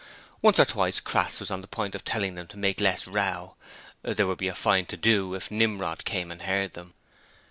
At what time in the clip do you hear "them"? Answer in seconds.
2.33-2.47, 6.73-6.95